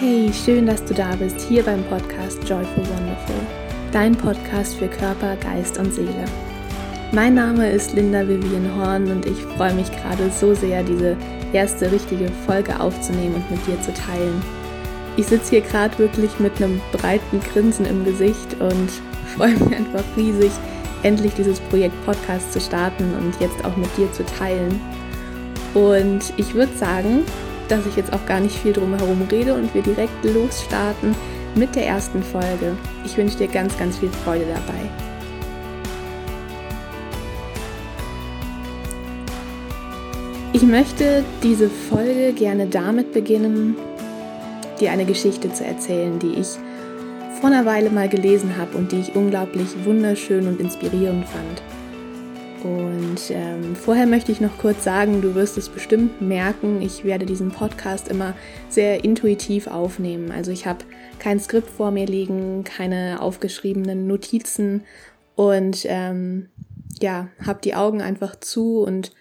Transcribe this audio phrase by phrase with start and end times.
[0.00, 3.34] Hey, schön, dass du da bist, hier beim Podcast Joyful Wonderful,
[3.92, 6.24] dein Podcast für Körper, Geist und Seele.
[7.12, 11.18] Mein Name ist Linda Vivian Horn und ich freue mich gerade so sehr, diese
[11.52, 14.42] erste richtige Folge aufzunehmen und mit dir zu teilen.
[15.18, 18.90] Ich sitze hier gerade wirklich mit einem breiten Grinsen im Gesicht und
[19.36, 20.52] freue mich einfach riesig,
[21.02, 24.80] endlich dieses Projekt Podcast zu starten und jetzt auch mit dir zu teilen.
[25.74, 27.24] Und ich würde sagen,
[27.70, 31.14] dass ich jetzt auch gar nicht viel drum herum rede und wir direkt losstarten
[31.54, 32.76] mit der ersten Folge.
[33.04, 34.88] Ich wünsche dir ganz, ganz viel Freude dabei.
[40.52, 43.76] Ich möchte diese Folge gerne damit beginnen,
[44.80, 46.48] dir eine Geschichte zu erzählen, die ich
[47.40, 51.62] vor einer Weile mal gelesen habe und die ich unglaublich wunderschön und inspirierend fand.
[52.62, 57.26] Und ähm, vorher möchte ich noch kurz sagen, du wirst es bestimmt merken, ich werde
[57.26, 58.34] diesen Podcast immer
[58.68, 60.30] sehr intuitiv aufnehmen.
[60.30, 60.84] Also ich habe
[61.18, 64.82] kein Skript vor mir liegen, keine aufgeschriebenen Notizen
[65.36, 66.48] und ähm,
[67.00, 69.12] ja, habe die Augen einfach zu und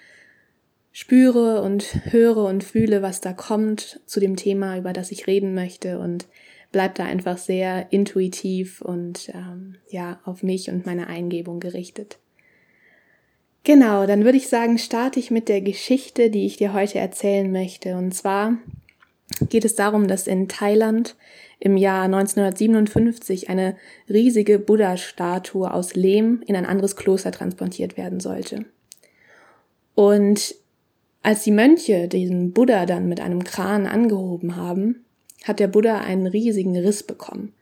[0.92, 5.54] spüre und höre und fühle, was da kommt zu dem Thema, über das ich reden
[5.54, 6.28] möchte und
[6.72, 12.20] bleib da einfach sehr intuitiv und ähm, ja auf mich und meine Eingebung gerichtet.
[13.70, 17.52] Genau, dann würde ich sagen, starte ich mit der Geschichte, die ich dir heute erzählen
[17.52, 17.98] möchte.
[17.98, 18.58] Und zwar
[19.48, 21.16] geht es darum, dass in Thailand
[21.60, 23.76] im Jahr 1957 eine
[24.10, 28.66] riesige Buddha-Statue aus Lehm in ein anderes Kloster transportiert werden sollte.
[29.94, 30.56] Und
[31.22, 35.06] als die Mönche diesen Buddha dann mit einem Kran angehoben haben,
[35.44, 37.54] hat der Buddha einen riesigen Riss bekommen.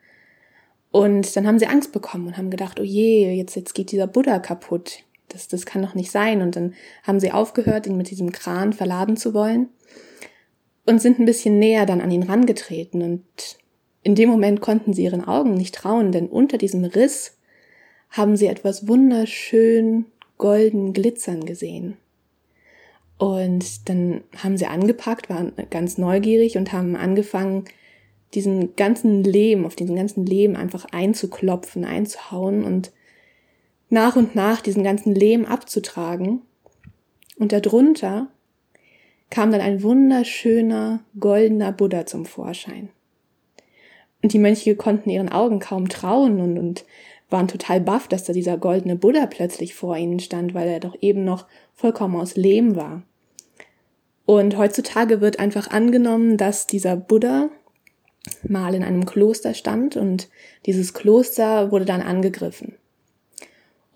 [0.90, 4.08] Und dann haben sie Angst bekommen und haben gedacht, oh je, jetzt, jetzt geht dieser
[4.08, 6.42] Buddha kaputt das, das kann doch nicht sein.
[6.42, 9.70] Und dann haben sie aufgehört, ihn mit diesem Kran verladen zu wollen
[10.86, 13.02] und sind ein bisschen näher dann an ihn rangetreten.
[13.02, 13.24] Und
[14.04, 17.38] in dem Moment konnten sie ihren Augen nicht trauen, denn unter diesem Riss
[18.10, 20.06] haben sie etwas wunderschön
[20.38, 21.98] golden glitzern gesehen.
[23.18, 27.66] Und dann haben sie angepackt, waren ganz neugierig und haben angefangen,
[28.34, 32.92] diesen ganzen Lehm, auf diesen ganzen Lehm einfach einzuklopfen, einzuhauen und
[33.90, 36.42] nach und nach diesen ganzen Lehm abzutragen.
[37.38, 38.28] Und darunter
[39.30, 42.90] kam dann ein wunderschöner goldener Buddha zum Vorschein.
[44.24, 46.86] Und die Mönche konnten ihren Augen kaum trauen und, und
[47.30, 50.96] waren total baff, dass da dieser goldene Buddha plötzlich vor ihnen stand, weil er doch
[51.02, 53.04] eben noch vollkommen aus Lehm war.
[54.26, 57.50] Und heutzutage wird einfach angenommen, dass dieser Buddha
[58.48, 60.30] mal in einem Kloster stand und
[60.66, 62.76] dieses Kloster wurde dann angegriffen.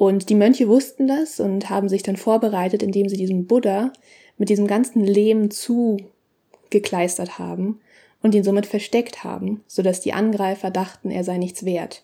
[0.01, 3.94] Und die Mönche wussten das und haben sich dann vorbereitet, indem sie diesen Buddha
[4.39, 7.79] mit diesem ganzen Lehm zugekleistert haben
[8.23, 12.03] und ihn somit versteckt haben, sodass die Angreifer dachten, er sei nichts wert.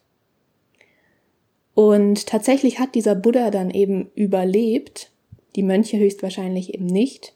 [1.74, 5.10] Und tatsächlich hat dieser Buddha dann eben überlebt,
[5.56, 7.34] die Mönche höchstwahrscheinlich eben nicht.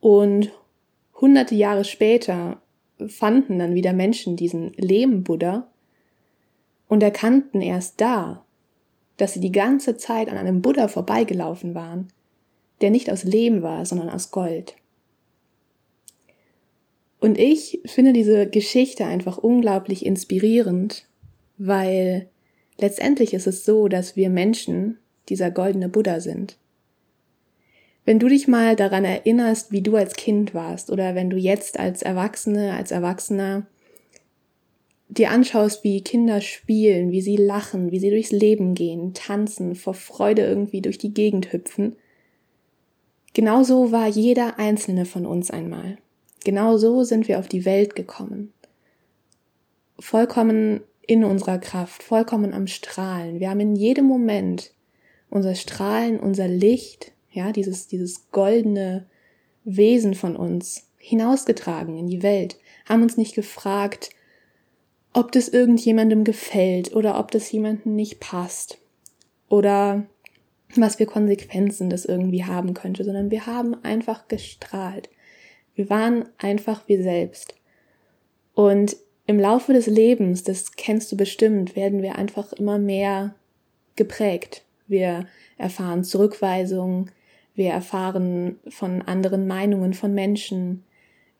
[0.00, 0.50] Und
[1.18, 2.60] hunderte Jahre später
[3.06, 5.66] fanden dann wieder Menschen diesen Lehm-Buddha
[6.88, 8.45] und erkannten erst da,
[9.16, 12.08] dass sie die ganze Zeit an einem Buddha vorbeigelaufen waren,
[12.80, 14.76] der nicht aus Lehm war, sondern aus Gold.
[17.18, 21.06] Und ich finde diese Geschichte einfach unglaublich inspirierend,
[21.56, 22.28] weil
[22.78, 26.56] letztendlich ist es so, dass wir Menschen dieser goldene Buddha sind.
[28.04, 31.80] Wenn du dich mal daran erinnerst, wie du als Kind warst oder wenn du jetzt
[31.80, 33.66] als Erwachsene, als Erwachsener
[35.08, 39.94] dir anschaust, wie Kinder spielen, wie sie lachen, wie sie durchs Leben gehen, tanzen, vor
[39.94, 41.96] Freude irgendwie durch die Gegend hüpfen,
[43.34, 45.98] genauso war jeder einzelne von uns einmal.
[46.44, 48.52] Genau so sind wir auf die Welt gekommen.
[49.98, 53.40] Vollkommen in unserer Kraft, vollkommen am Strahlen.
[53.40, 54.72] Wir haben in jedem Moment
[55.30, 59.06] unser Strahlen, unser Licht, ja, dieses, dieses goldene
[59.64, 62.58] Wesen von uns hinausgetragen in die Welt,
[62.88, 64.10] haben uns nicht gefragt,
[65.16, 68.76] ob das irgendjemandem gefällt oder ob das jemandem nicht passt
[69.48, 70.04] oder
[70.74, 75.08] was für Konsequenzen das irgendwie haben könnte, sondern wir haben einfach gestrahlt.
[75.74, 77.54] Wir waren einfach wir selbst.
[78.52, 83.34] Und im Laufe des Lebens, das kennst du bestimmt, werden wir einfach immer mehr
[83.96, 84.64] geprägt.
[84.86, 85.26] Wir
[85.56, 87.10] erfahren Zurückweisung,
[87.54, 90.84] wir erfahren von anderen Meinungen von Menschen,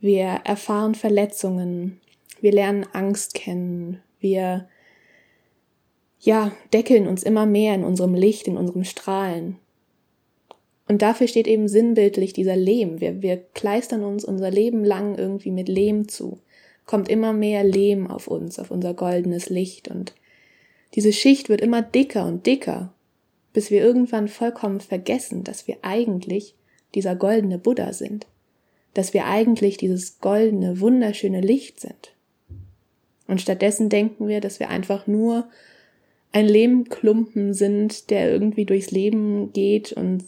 [0.00, 2.00] wir erfahren Verletzungen,
[2.40, 4.00] wir lernen Angst kennen.
[4.20, 4.68] Wir,
[6.20, 9.56] ja, deckeln uns immer mehr in unserem Licht, in unserem Strahlen.
[10.88, 13.00] Und dafür steht eben sinnbildlich dieser Lehm.
[13.00, 16.38] Wir, wir kleistern uns unser Leben lang irgendwie mit Lehm zu.
[16.84, 20.14] kommt immer mehr Lehm auf uns, auf unser goldenes Licht und
[20.94, 22.94] diese Schicht wird immer dicker und dicker,
[23.52, 26.54] bis wir irgendwann vollkommen vergessen, dass wir eigentlich
[26.94, 28.26] dieser goldene Buddha sind,
[28.94, 32.14] dass wir eigentlich dieses goldene, wunderschöne Licht sind.
[33.26, 35.48] Und stattdessen denken wir, dass wir einfach nur
[36.32, 40.24] ein Lehmklumpen sind, der irgendwie durchs Leben geht und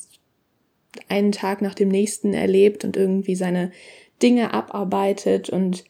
[1.08, 3.70] einen Tag nach dem nächsten erlebt und irgendwie seine
[4.22, 5.84] Dinge abarbeitet und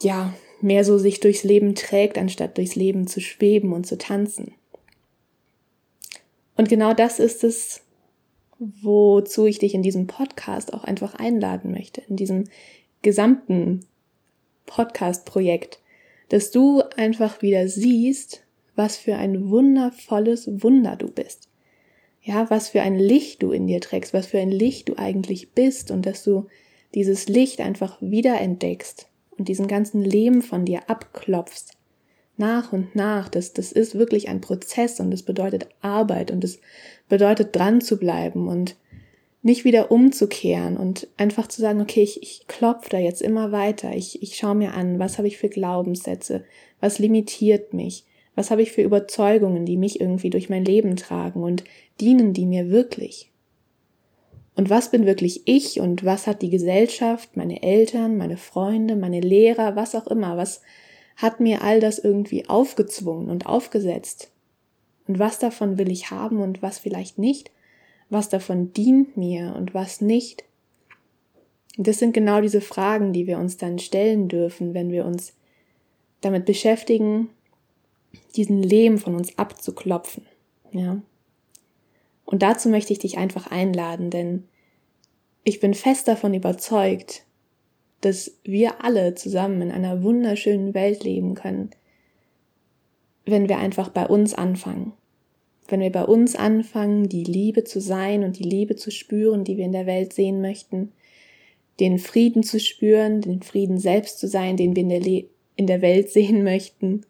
[0.00, 4.54] ja, mehr so sich durchs Leben trägt, anstatt durchs Leben zu schweben und zu tanzen.
[6.56, 7.82] Und genau das ist es,
[8.58, 12.44] wozu ich dich in diesem Podcast auch einfach einladen möchte, in diesem
[13.02, 13.84] gesamten
[14.66, 15.81] Podcast-Projekt,
[16.32, 18.42] dass du einfach wieder siehst,
[18.74, 21.50] was für ein wundervolles Wunder du bist.
[22.22, 25.50] Ja, was für ein Licht du in dir trägst, was für ein Licht du eigentlich
[25.50, 26.46] bist und dass du
[26.94, 31.76] dieses Licht einfach wieder entdeckst und diesen ganzen Leben von dir abklopfst.
[32.38, 36.60] Nach und nach, das, das ist wirklich ein Prozess und es bedeutet Arbeit und es
[37.10, 38.76] bedeutet dran zu bleiben und
[39.42, 43.94] nicht wieder umzukehren und einfach zu sagen, okay, ich, ich klopfe da jetzt immer weiter,
[43.94, 46.44] ich, ich schaue mir an, was habe ich für Glaubenssätze,
[46.80, 48.04] was limitiert mich,
[48.36, 51.64] was habe ich für Überzeugungen, die mich irgendwie durch mein Leben tragen und
[52.00, 53.30] dienen die mir wirklich?
[54.54, 59.20] Und was bin wirklich ich und was hat die Gesellschaft, meine Eltern, meine Freunde, meine
[59.20, 60.60] Lehrer, was auch immer, was
[61.16, 64.30] hat mir all das irgendwie aufgezwungen und aufgesetzt?
[65.08, 67.50] Und was davon will ich haben und was vielleicht nicht?
[68.12, 70.44] Was davon dient mir und was nicht?
[71.78, 75.32] Das sind genau diese Fragen, die wir uns dann stellen dürfen, wenn wir uns
[76.20, 77.30] damit beschäftigen,
[78.36, 80.26] diesen Lehm von uns abzuklopfen.
[80.72, 81.00] Ja.
[82.26, 84.46] Und dazu möchte ich dich einfach einladen, denn
[85.42, 87.24] ich bin fest davon überzeugt,
[88.02, 91.70] dass wir alle zusammen in einer wunderschönen Welt leben können,
[93.24, 94.92] wenn wir einfach bei uns anfangen.
[95.68, 99.56] Wenn wir bei uns anfangen, die Liebe zu sein und die Liebe zu spüren, die
[99.56, 100.92] wir in der Welt sehen möchten,
[101.80, 105.24] den Frieden zu spüren, den Frieden selbst zu sein, den wir in der, Le
[105.56, 107.02] in der Welt sehen möchten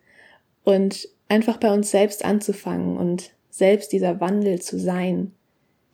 [0.65, 5.33] und einfach bei uns selbst anzufangen und selbst dieser Wandel zu sein,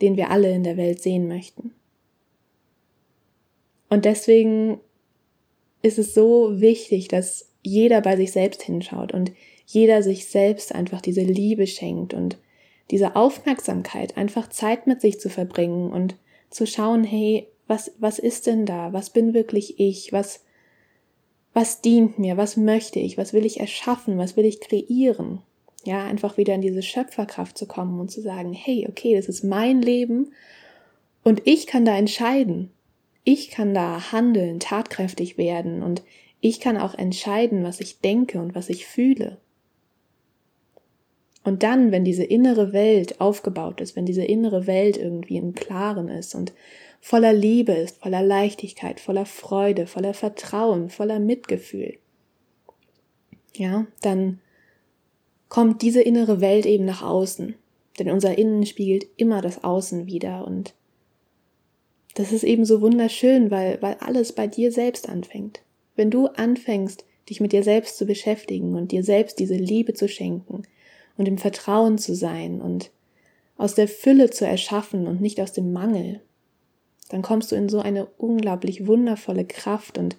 [0.01, 1.73] den wir alle in der Welt sehen möchten.
[3.89, 4.81] Und deswegen
[5.83, 9.33] ist es so wichtig, dass jeder bei sich selbst hinschaut und
[9.67, 12.39] jeder sich selbst einfach diese Liebe schenkt und
[12.91, 16.17] diese Aufmerksamkeit, einfach Zeit mit sich zu verbringen und
[16.51, 18.93] zu schauen, hey, was, was ist denn da?
[18.93, 20.13] Was bin wirklich ich?
[20.13, 20.45] Was,
[21.53, 22.37] was dient mir?
[22.37, 23.19] Was möchte ich?
[23.19, 24.17] Was will ich erschaffen?
[24.17, 25.43] Was will ich kreieren?
[25.85, 29.45] Ja, einfach wieder in diese Schöpferkraft zu kommen und zu sagen, hey, okay, das ist
[29.45, 30.33] mein Leben
[31.23, 32.71] und ich kann da entscheiden.
[33.25, 36.03] Ich kann da handeln, tatkräftig werden und
[36.41, 39.39] ich kann auch entscheiden, was ich denke und was ich fühle.
[41.49, 46.09] Und dann, wenn diese innere Welt aufgebaut ist, wenn diese innere Welt irgendwie im Klaren
[46.11, 46.53] ist und
[47.01, 51.97] voller Liebe ist, voller Leichtigkeit, voller Freude, voller Vertrauen, voller Mitgefühl,
[53.57, 54.41] ja, dann
[55.49, 57.55] kommt diese innere Welt eben nach außen.
[57.99, 60.75] Denn unser Innen spiegelt immer das Außen wieder und
[62.15, 65.63] das ist eben so wunderschön, weil, weil alles bei dir selbst anfängt.
[65.97, 70.09] Wenn du anfängst, dich mit dir selbst zu beschäftigen und dir selbst diese Liebe zu
[70.09, 70.65] schenken
[71.19, 72.91] und im Vertrauen zu sein und
[73.59, 76.21] aus der Fülle zu erschaffen und nicht aus dem Mangel,
[77.11, 80.17] dann kommst du in so eine unglaublich wundervolle Kraft und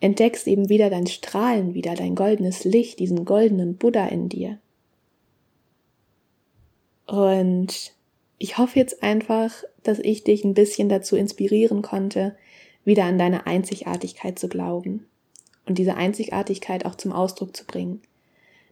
[0.00, 4.58] entdeckst eben wieder dein Strahlen, wieder dein goldenes Licht, diesen goldenen Buddha in dir.
[7.06, 7.92] Und
[8.38, 9.52] ich hoffe jetzt einfach,
[9.82, 12.36] dass ich dich ein bisschen dazu inspirieren konnte,
[12.84, 15.06] wieder an deine Einzigartigkeit zu glauben
[15.66, 18.02] und diese Einzigartigkeit auch zum Ausdruck zu bringen.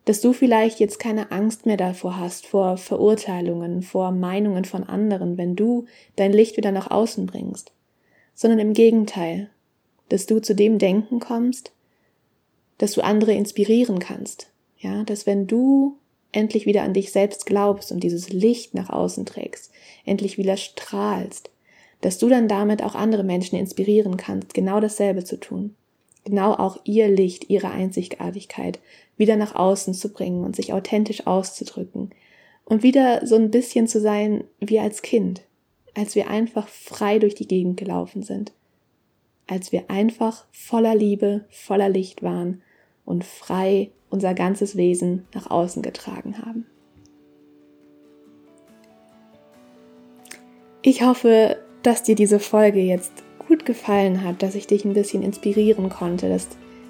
[0.04, 5.36] Dass du vielleicht jetzt keine Angst mehr davor hast, vor Verurteilungen, vor Meinungen von anderen,
[5.36, 7.72] wenn du dein Licht wieder nach außen bringst,
[8.34, 9.50] sondern im Gegenteil,
[10.08, 11.72] dass du zu dem Denken kommst,
[12.78, 15.98] dass du andere inspirieren kannst, ja, dass wenn du
[16.32, 19.70] endlich wieder an dich selbst glaubst und dieses Licht nach außen trägst,
[20.04, 21.50] endlich wieder strahlst,
[22.00, 25.74] dass du dann damit auch andere Menschen inspirieren kannst, genau dasselbe zu tun.
[26.24, 28.78] Genau auch ihr Licht, ihre Einzigartigkeit
[29.16, 32.10] wieder nach außen zu bringen und sich authentisch auszudrücken
[32.64, 35.42] und wieder so ein bisschen zu sein wie als Kind,
[35.94, 38.52] als wir einfach frei durch die Gegend gelaufen sind,
[39.46, 42.62] als wir einfach voller Liebe, voller Licht waren
[43.04, 46.66] und frei unser ganzes Wesen nach außen getragen haben.
[50.82, 53.12] Ich hoffe, dass dir diese Folge jetzt
[53.50, 56.46] gut gefallen hat, dass ich dich ein bisschen inspirieren konnte, dass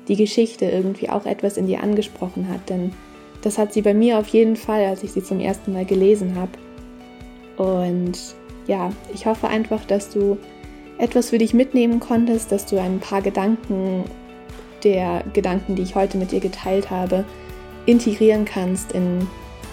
[0.09, 2.69] die Geschichte irgendwie auch etwas in dir angesprochen hat.
[2.69, 2.93] Denn
[3.41, 6.37] das hat sie bei mir auf jeden Fall, als ich sie zum ersten Mal gelesen
[6.37, 6.51] habe.
[7.57, 8.19] Und
[8.67, 10.37] ja, ich hoffe einfach, dass du
[10.99, 14.05] etwas für dich mitnehmen konntest, dass du ein paar Gedanken
[14.85, 17.25] der Gedanken, die ich heute mit dir geteilt habe,
[17.87, 19.27] integrieren kannst in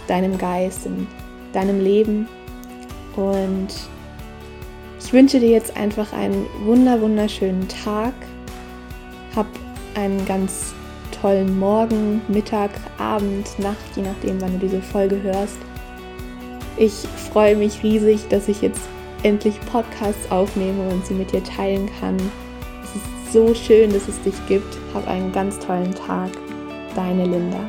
[0.08, 1.06] deinem Geist, in
[1.52, 2.30] deinem Leben.
[3.18, 3.68] Und
[5.00, 8.14] ich wünsche dir jetzt einfach einen wunder wunderschönen Tag.
[9.36, 9.48] Hab
[9.96, 10.74] einen ganz
[11.22, 15.58] tollen Morgen, Mittag, Abend, Nacht, je nachdem, wann du diese Folge hörst.
[16.78, 16.94] Ich
[17.32, 18.82] freue mich riesig, dass ich jetzt
[19.24, 22.18] endlich Podcasts aufnehme und sie mit dir teilen kann.
[22.84, 24.78] Es ist so schön, dass es dich gibt.
[24.94, 26.30] Hab einen ganz tollen Tag.
[26.96, 27.60] Deine Linda.